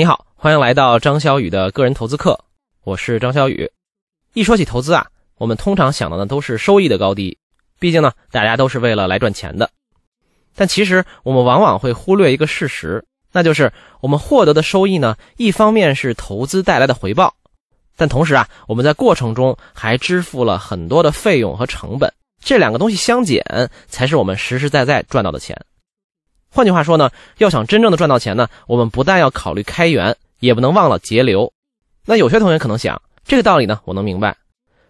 [0.00, 2.40] 你好，欢迎来到张小雨的个人投资课，
[2.84, 3.70] 我是张小雨。
[4.32, 7.36] 一说起投资啊，我们通常想到的都是收益的高低，
[7.78, 9.68] 毕竟呢，大家都是为了来赚钱的。
[10.54, 17.34] 但其实我们往往会忽略一个事实，那就是我们获得的收益呢，一方面是投资带来的回报，
[17.94, 22.10] 但同时啊，我们在过程中还支付了很多的费用和成本，
[22.42, 23.44] 这两个东西相减，
[23.86, 25.62] 才是我们实实在在赚到的钱。
[26.52, 31.52] 换句话说呢，要想真正的赚到钱呢，我们不但要考虑开源，也不能忘了节流。
[32.04, 34.36] 那有些同学可能想，这个道理呢，我能明白。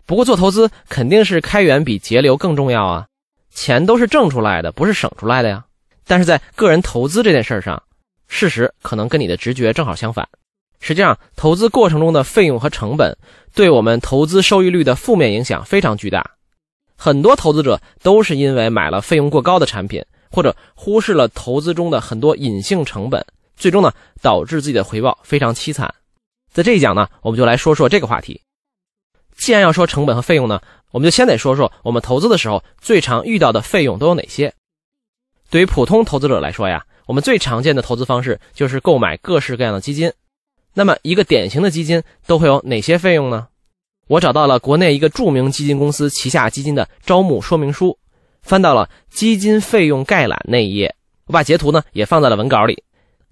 [0.06, 3.06] 不过做投资肯定是开源比节流更重要啊，
[3.52, 5.65] 钱都是挣出来的，不是省出来的呀。
[6.06, 7.80] 但是在个人投资这件事上，
[8.27, 10.27] 事实可能跟你的直觉正好相反。
[10.80, 13.15] 实际上，投资过程中的费用和成本，
[13.54, 16.30] 对我们投资收益率的负面影响非常巨大。
[16.96, 20.02] 很多投资者都是因为买了费用过高的产品。
[20.30, 23.25] 或者忽视了投资中的很多隐性成本，
[23.57, 25.93] 最终呢导致自己的回报非常凄惨。
[26.52, 28.41] 在这一讲呢，我们就来说说这个话题。
[29.37, 30.60] 既然要说成本和费用呢，
[30.91, 34.52] 我们就先得说说我们投资的时候最常遇到的费用都有哪些。
[35.49, 40.13] 对于普通投资者来说呀，我们最常见的投资方式就是购买各式各样的基金。
[40.74, 43.49] 那么一个典型的基金都会有哪些费用呢？
[44.07, 47.97] 我找到了国内一个著名基金公司旗下基金的招募说明书。
[48.43, 50.95] 翻到了基金费用概览那一页，
[51.27, 52.82] 我把截图呢也放在了文稿里。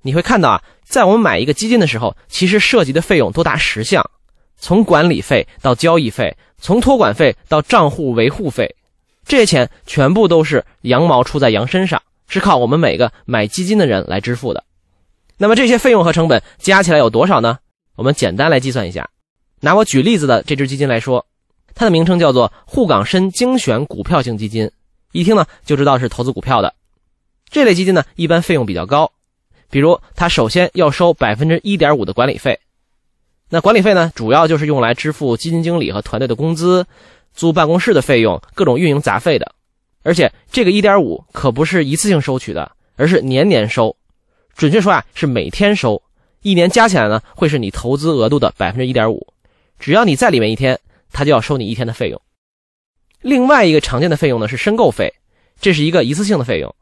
[0.03, 4.09] 你会看到啊，在我们买一个基金的时候，其实涉及的费用多达十项，
[4.57, 8.77] 从管理费到交易费，从托管费到账户维护费，
[9.25, 14.65] 这些钱全部都是羊毛出在羊身上，是靠我们每个买基金的人来支付的。
[15.37, 17.59] 那么这些费用和成本加起来有多少呢？
[17.97, 19.09] 我们简单来计算一下。
[19.61, 21.27] 拿我举例子的这只基金来说，
[21.75, 24.71] 它的名称叫做沪港深精选股票型基金。
[25.13, 26.75] 一听呢就知道是投资股票的，
[27.49, 29.11] 这类基金呢一般费用比较高，
[29.71, 32.61] 比如它首先要收百分之一点五的管理费，
[33.49, 36.87] 那管理费呢主要就是用来支付基金经理和团队的工资、
[37.33, 39.55] 租办公室的费用、各种运营杂费的，
[40.03, 43.97] 而且这个一点五可不是一次性收取的，而是年年收，
[44.55, 46.03] 准确说啊是每天收，
[46.43, 49.27] 一年加起来呢会是你投资额度的百分之一点五，
[49.79, 50.79] 只要你在里面一天，
[51.13, 52.21] 他就要收你一天的费用。
[53.21, 55.13] 另外一个常见的费用呢是申购费，
[55.61, 56.75] 这是一个一次性的费用。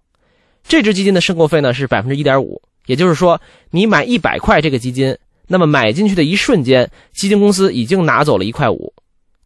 [0.68, 5.16] 这支基金的申购费呢是百分之一点五，也就是说，你买一百块这个基金，
[5.46, 8.92] 那么买进去的一瞬间，基金公司已经拿走了一块五，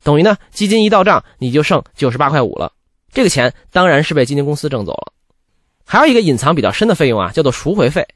[0.02, 2.72] 等于呢基金一到账你就剩九十八块五了。
[3.12, 5.12] 这个钱当然是被基金公司挣走了。
[5.84, 8.06] 还有一个隐藏比较深的费用啊，叫做赎回费。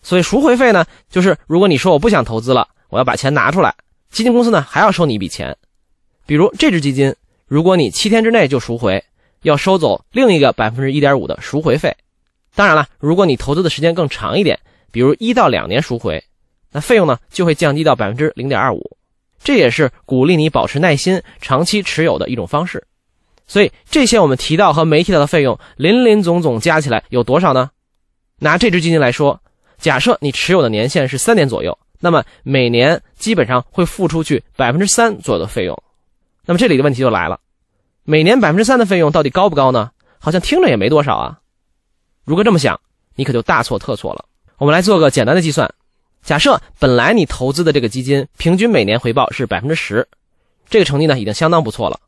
[0.00, 3.74] 所以赎回费呢，就是如果你说我不想投资了，我要把钱拿出来，
[4.10, 5.56] 基金公司呢还要收你一笔钱。
[6.24, 7.14] 比如这支基金。
[7.54, 9.04] 如果你七天之内就赎回，
[9.42, 11.96] 要收走另一个百分之一点五的赎回费。
[12.52, 14.58] 当然了，如果你投资的时间更长一点，
[14.90, 16.20] 比如一到两年赎回，
[16.72, 18.96] 那费用呢就会降低到百分之零点二五。
[19.40, 22.84] 这也是鼓励你保持耐心、长期持有的一种方式。
[23.46, 27.70] 所以这些我们提到和没提到的费用，林林总总加起来有多少呢？
[28.40, 29.40] 拿这支基金来说，
[29.78, 35.80] 假设你持有的年限是三年左右，那么每年基本上会付出去百分之三左右的费用。
[36.46, 37.38] 那么这里的问题就来了。
[38.06, 39.90] 每年百分之三的费用到底高不高呢？
[40.18, 41.40] 好像听着也没多少啊。
[42.24, 42.78] 如果这么想，
[43.14, 44.26] 你可就大错特错了。
[44.58, 45.72] 我们来做个简单的计算。
[46.22, 50.06] 假设本来你投资的这个基金平均每年回报是百分之十，
[50.68, 51.98] 这个成绩呢已经相当不错了。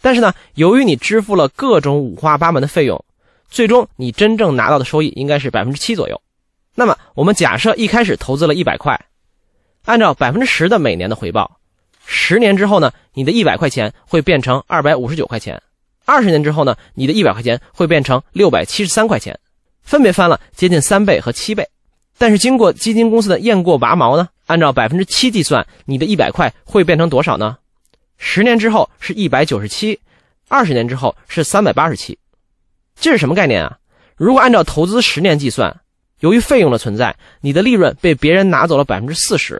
[0.00, 3.04] 但是呢，由于你支付了各种五花八门的费用，
[3.50, 6.18] 最终你真正拿到的收益应该是百分之七左右。
[6.74, 8.98] 那么我们假设一开始投资了一百块，
[9.84, 11.59] 按照百分之十的每年的回报。
[12.12, 15.56] 十年之后呢，你的一百块钱会变成二百五十九块钱；
[16.04, 19.38] 二十年之后呢，你的一百块钱会变成六百七十三块钱，
[19.80, 21.68] 分别翻了接近三倍和七倍。
[22.18, 27.58] 但是经过基金公司的验过拔毛呢，按照百分之七计算，你的一百块会变成多少呢？
[28.18, 30.00] 十年之后是一百九十七，
[30.48, 32.18] 二十年之后是三百八十七。
[32.98, 33.78] 这是什么概念啊？
[34.16, 35.80] 如果按照投资十年计算，
[36.18, 39.56] 由于费用的存在，你的利润被别人拿走了百分之四十；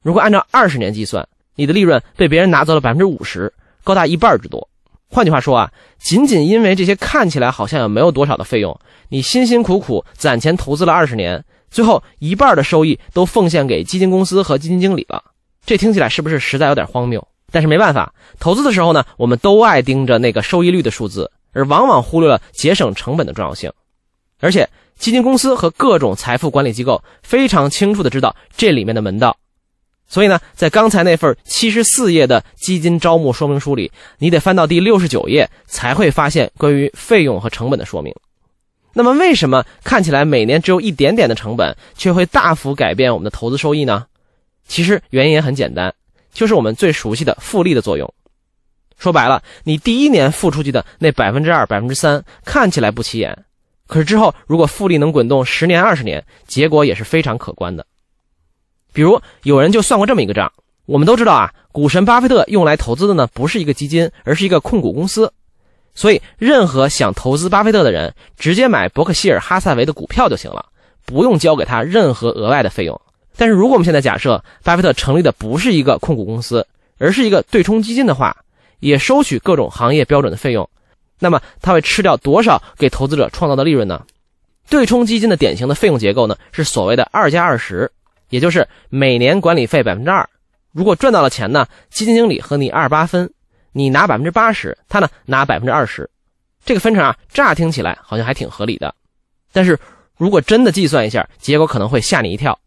[0.00, 4.68] 如果按照二十年计算，你的利润被别人拿走了百分之五十，高达一半之多。
[5.08, 15.22] 换句话说啊，仅仅因为这些看起来好像也没有多少的费用，你辛辛苦苦攒钱投资了二十年，最后一半的收益都奉献给基金公司和基金经理了。
[15.64, 17.26] 这听起来是不是实在有点荒谬？
[17.52, 23.72] 但是没办法，投资的时候呢，我们都爱盯着那个收益率的数字，而往往忽略了节省成本的重要性。
[24.40, 24.68] 而且，
[24.98, 29.36] 基金公司和各种财富管理机构非常清楚的知道这里面的门道。
[30.08, 38.14] 所以呢，在刚才那份七十四页的基金招募说明书里，你得翻到第六十九页才会发现关于费用和成本的说明。
[38.92, 44.06] 那么，为什么看起来每年只有一点点的成本，却会大幅改变我们的投资收益呢？
[44.66, 45.92] 其实原因也很简单，
[46.32, 48.10] 就是我们最熟悉的复利的作用。
[48.98, 53.36] 说白了，你第一年付出去的那百分之二、百分之三看起来不起眼，
[53.86, 57.84] 可是之后如果复利能滚动十年、二十年，结果也是非常可观的。
[58.96, 60.50] 比如有人就算过这么一个账，
[60.86, 65.30] 我们都知道啊，股神巴菲特用来投资的呢不是一个基金，而是一个控股公司。
[65.94, 70.64] 所以，任何想投资巴菲特的人，直接买伯克希尔哈萨维的股票就行了，
[71.04, 72.98] 不用交给他任何额外的费用。
[73.36, 76.66] 但是如果我们现在假设巴菲特成立的不是一个控股公司，
[76.98, 78.34] 而是一个对冲基金的话，
[78.80, 80.66] 也收取各种行业标准的费用，
[81.18, 84.02] 那么他会吃掉多少给投资者创造的利润呢？
[84.70, 87.92] 对冲基金的典型的费用结构呢，是所谓的二加二十，
[88.28, 90.28] 也就是每年管理费百分之二，
[90.72, 93.30] 如果赚到了钱呢，基金经理和你二八分。
[93.72, 96.08] 你拿百分之八十，他呢拿百分之二十，
[96.64, 98.94] 这个分成啊，乍听起来好像还挺合理的。
[99.52, 99.78] 但是
[100.16, 102.58] 如果真的计算一下，结果可能会吓你一跳。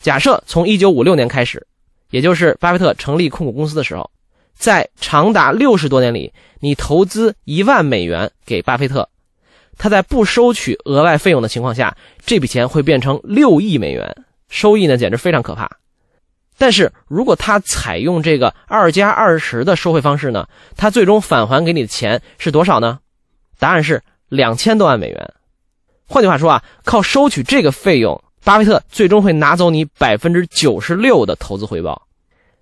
[0.00, 1.66] 假设从一九五六年开始，
[2.08, 4.10] 也就是巴菲特成立控股公司的时候，
[4.54, 9.06] 在长达六十多年里，你投资一万美元给巴菲特，
[9.76, 11.94] 他在不收取额外费用的情况下，
[12.24, 15.70] 这笔钱会变成六亿美元，收益呢简直非常可怕。
[16.58, 22.98] 但是如果他采用这个二加二十的收费方式呢，他最终返还给你的钱是多少呢？
[23.58, 25.34] 答案是两千多万美元。
[26.06, 32.06] 换句话说啊，靠收取这个费用，巴菲特最终会拿走你百分之九十六的投资回报。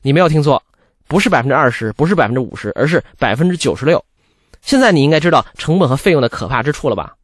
[0.03, 0.63] 你没有听错，
[1.07, 4.05] 不是百分之二十，不是百分之五十，而是百分之九十六。
[4.61, 7.15] 现在你应该知道成本和费用的可怕之处了吧？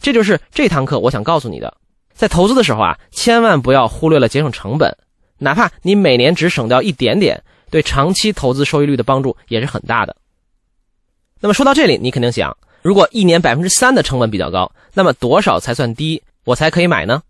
[0.00, 1.72] 这就是这堂课我想告诉你的，
[2.14, 4.96] 在投资的时候啊，千万不要忽略了节省成本。
[5.38, 10.14] 哪怕你每年只省掉一点点，对长期投资收益率的帮助也是很大的。
[11.40, 17.22] 那么说到这里，你肯定想，如果一年百分之三的成本比较高，那么多少才算低，我才可以买呢？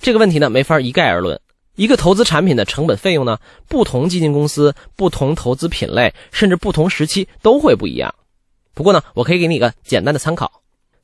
[0.00, 1.40] 这个问题呢，没法一概而论。
[1.76, 3.38] 一个投资产品的成本费用呢，
[3.68, 8.12] 不同基金公司、不同投资品类，甚至不同时期都会不一样。
[8.74, 10.50] 不过呢，我可以给你一个简单的参考。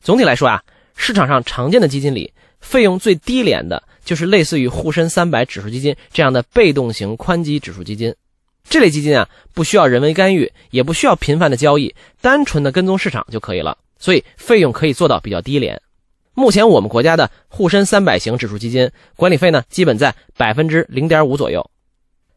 [0.01, 0.63] 总体来说啊，
[0.97, 3.83] 市场上常见的基金里，费用最低廉的。
[4.05, 8.15] 就是类似于沪深三百指数基金这样的被动型宽基指数基金，
[8.63, 15.83] 这类基金啊，不需要人为干预，也不需要频繁的交易，单纯的跟踪市场就可以了，所以费用可以做到比较低廉。
[16.35, 21.69] 目前我们国家的沪深三百型指数基金管理费呢，基本在百分之零点五左右，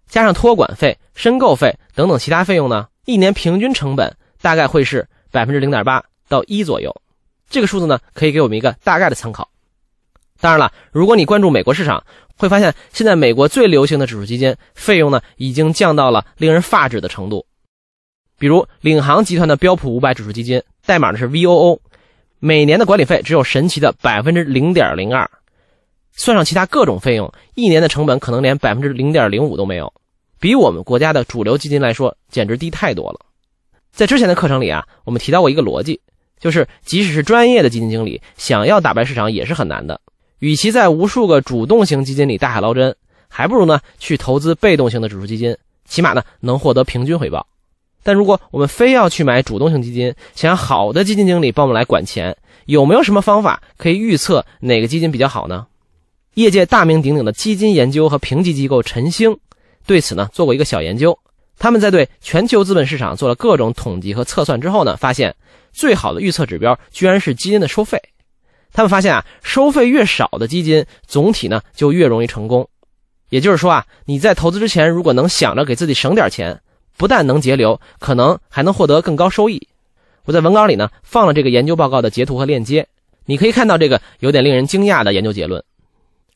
[0.07, 4.11] 加上托管费、申购费等等其他费用呢，一年平均成本
[4.41, 6.99] 大概会是百分之零点八到一左右。
[7.47, 9.47] 这个数字呢，可以给我们一个大概的参考。
[10.39, 12.03] 当然了，如果你关注美国市场，
[12.37, 17.45] 会发现现在美国最流行的指数基金费用呢，已经降到了令人发指的程度。
[18.37, 21.79] 比如领航集团的标普五百指数基金，代码呢是 VOO，
[22.39, 25.29] 每年的管理费只有神奇的百分之零点零二，
[26.13, 29.91] 算上其他各种费用，一年的成本可能连百分之零点零五都没有，
[30.39, 33.19] 比我们国家的主流基金来说，简直低太多了。
[33.91, 35.99] 在之前的课程里啊，我们提到过一个逻辑，
[36.39, 39.99] 就是即使是专业的基金经理，想要打败市场也是很难的。
[40.39, 42.95] 与其在无数个主动型基金里大海捞针，
[43.27, 45.55] 还不如呢去投资被动型的指数基金，
[45.85, 47.45] 起码呢能获得平均回报。
[48.01, 55.67] 但如果我们非要去买主动型基金，想要好的基金经理帮我们来管钱，有没有什么方法可以预测哪个基金比较好呢？
[56.35, 59.37] 业界大名鼎鼎的基金研究和评级机构晨星
[59.85, 61.19] 对此呢做过一个小研究。
[61.57, 65.35] 他们在对全球资本市场做了各种统计和测算之后呢，发现
[65.73, 68.01] 最好的预测指标居然是基金的收费。
[68.71, 72.69] 他们发现啊，收费越少的基金，总体呢就越容易成功。
[73.29, 76.61] 也就是说啊，你在投资之前，如果能想着给自己省点钱，
[76.97, 79.67] 不但能节流，可能还能获得更高收益。
[80.25, 82.87] 我在文稿里呢放了这个研究报告的截图和链接，
[83.25, 85.63] 你可以看到这个有点令人惊讶的研究结论。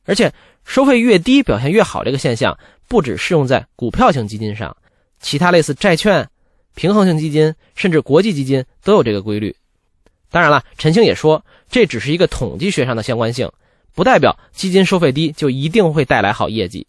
[0.05, 0.33] 而且，
[0.65, 4.75] 收费越低表现越好这个现象，不只适用在股票型基金上，
[5.21, 6.27] 其他类似债券、
[6.75, 9.55] 平衡型基金，甚至国际基金都有这个规律。
[10.33, 13.51] 当然了，陈星也说，这只是一个统计学上的相关性，
[13.93, 16.87] 不代表基金收费低就一定会带来好业绩。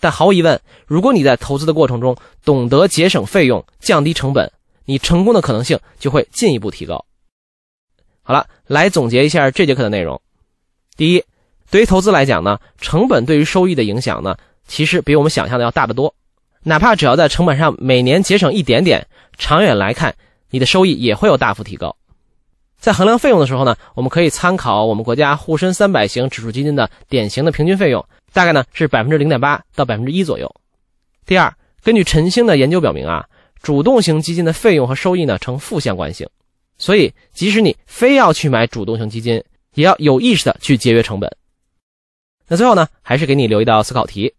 [0.00, 4.50] 但毫无疑问，如果你在投资的过程中懂得节省费用、降低成本，
[4.86, 7.04] 你成功的可能性就会进一步提高。
[8.24, 10.20] 好了，来总结一下这节课的内容。
[10.96, 11.22] 第一，
[11.70, 16.12] 对于投资来讲呢，成本对于收益的影响呢，其实比我们想象的要大得多。
[16.64, 19.06] 哪怕只要在成本上每年节省一点点，
[19.38, 20.16] 长远来看，
[20.50, 21.94] 你的收益也会有大幅提高。
[22.84, 30.54] 在衡量费用的时候呢，我们可以参考我们国家沪深三百型指数基金的典型的平均费用，大概呢是百分之零点八到百分之一左右。
[31.24, 31.50] 第二，
[31.82, 33.24] 根据晨星的研究表明啊，
[33.62, 36.28] 主动型基金的费用和收益呢呈负相关性，
[36.76, 41.34] 所以即使你非要去买主动型基金，也要有意识的去节约成本。
[42.46, 44.34] 那最后呢，还是给你留一道思考题：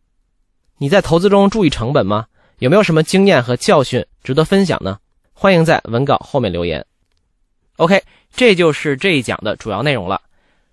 [0.78, 2.28] 你在投资中注意成本吗？
[2.60, 5.00] 有没有什么经验和教训值得分享呢？
[5.34, 6.86] 欢迎在文稿后面留言。
[7.78, 8.02] OK，
[8.34, 10.22] 这就是这一讲的主要内容了。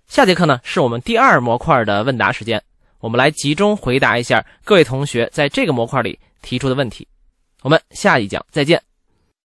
[0.07, 2.61] 下节课呢，是我们第二模块的问答时间，
[2.99, 7.07] 我们来集中回答一下各位同学在这个模块里提出的问题。
[7.61, 8.92] 我们下一讲再见。